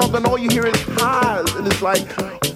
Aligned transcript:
songs 0.00 0.14
and 0.14 0.26
all 0.26 0.38
you 0.38 0.48
hear 0.50 0.66
is 0.66 0.80
highs 0.88 1.54
and 1.56 1.66
it's 1.66 1.82
like 1.82 2.49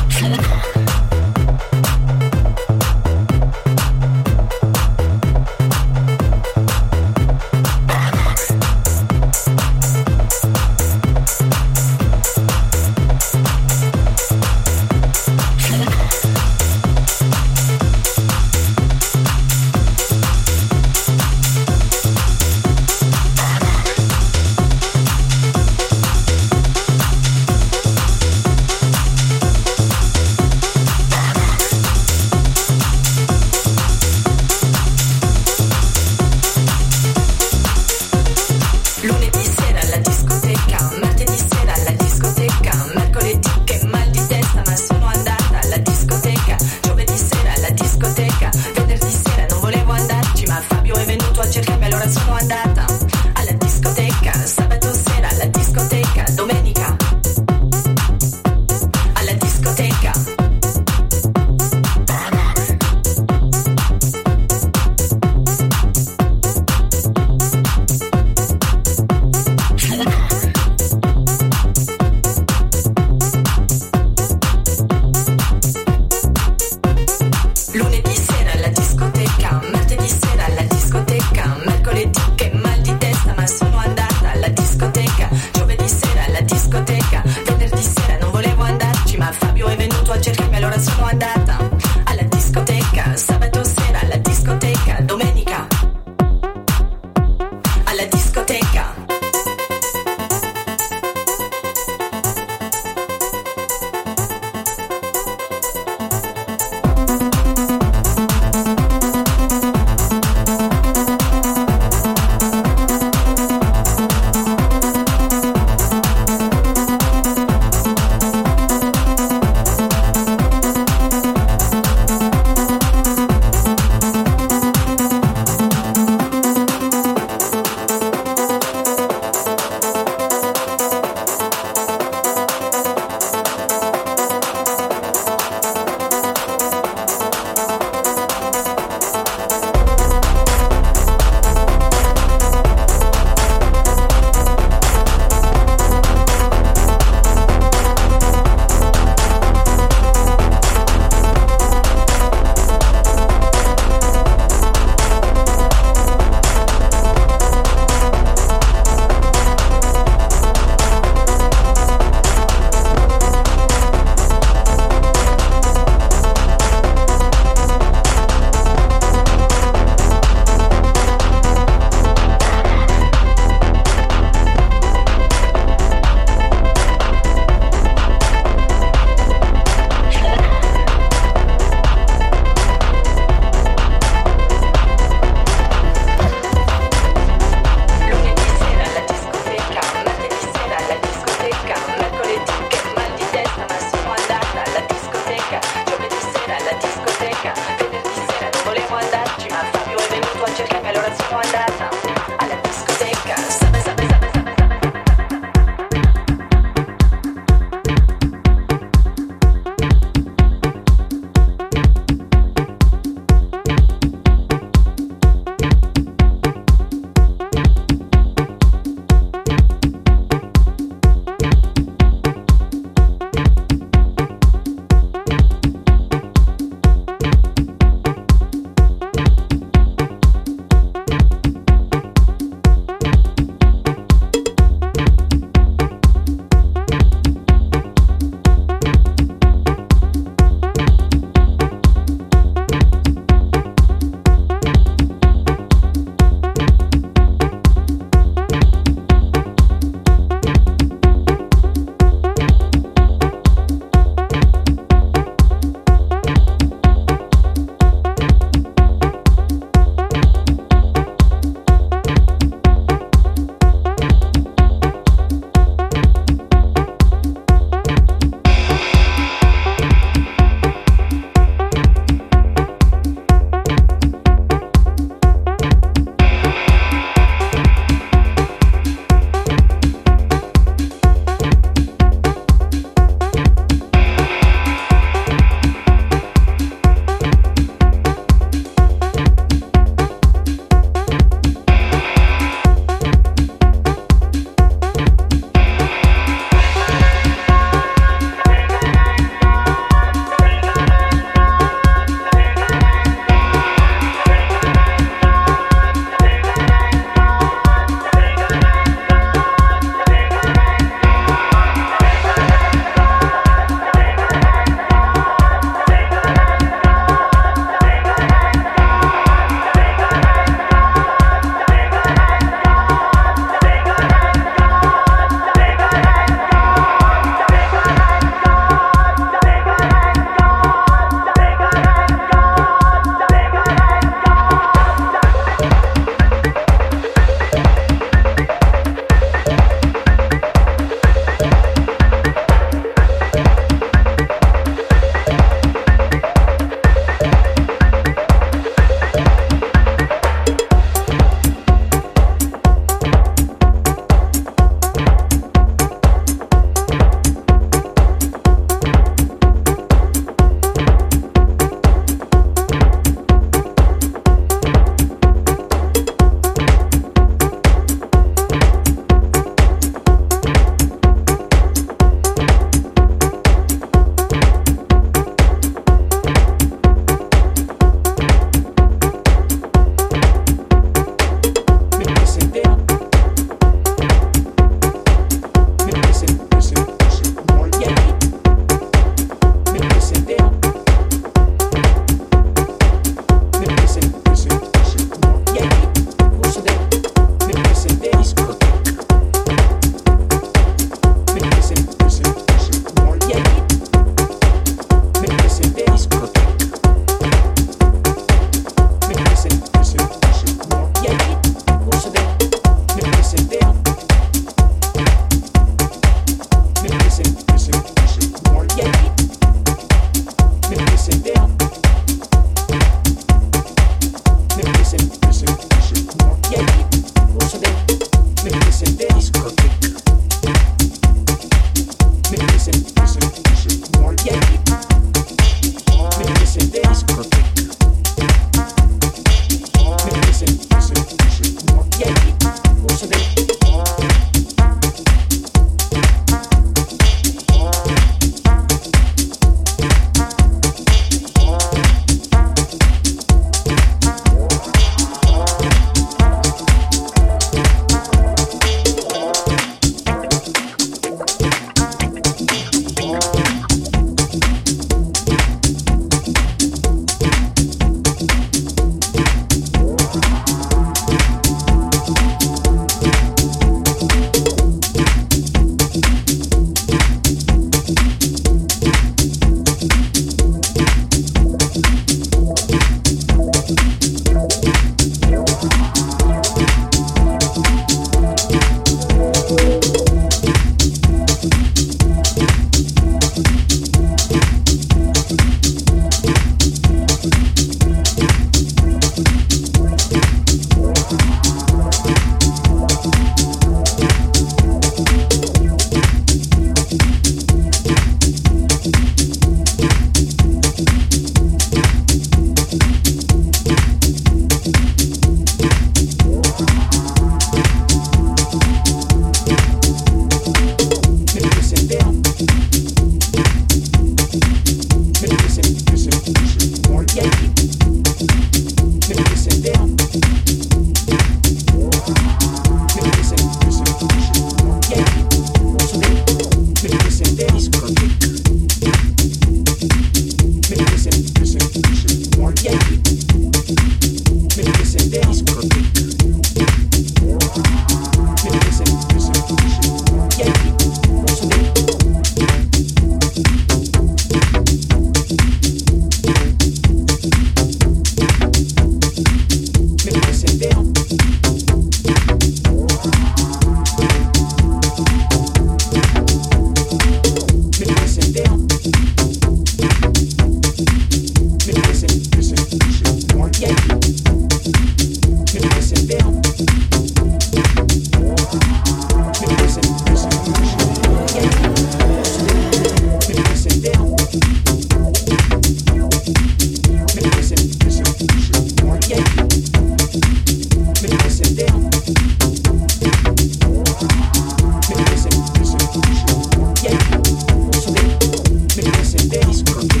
feliz 599.31 599.63
por 599.63 599.79
ti. 599.87 600.00